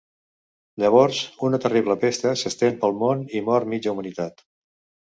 Llavors, 0.83 1.19
una 1.49 1.59
terrible 1.67 1.99
pesta 2.05 2.35
s'estén 2.45 2.81
pel 2.83 2.99
món 3.05 3.25
i 3.41 3.47
mor 3.53 3.71
mitja 3.77 3.97
Humanitat. 3.97 4.49